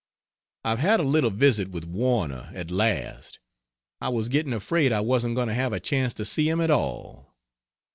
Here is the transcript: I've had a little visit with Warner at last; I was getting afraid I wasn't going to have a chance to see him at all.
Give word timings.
I've 0.65 0.79
had 0.79 0.99
a 0.99 1.03
little 1.03 1.29
visit 1.29 1.69
with 1.69 1.85
Warner 1.85 2.49
at 2.55 2.71
last; 2.71 3.37
I 4.01 4.09
was 4.09 4.29
getting 4.29 4.51
afraid 4.53 4.91
I 4.91 5.01
wasn't 5.01 5.35
going 5.35 5.49
to 5.49 5.53
have 5.53 5.73
a 5.73 5.79
chance 5.79 6.15
to 6.15 6.25
see 6.25 6.49
him 6.49 6.59
at 6.59 6.71
all. 6.71 7.35